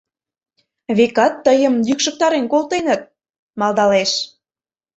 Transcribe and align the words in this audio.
Векат, 0.97 1.33
тыйым 1.45 1.75
йӱкшыктарен 1.87 2.45
колтеныт,— 2.51 3.01
малдалеш. 3.59 4.11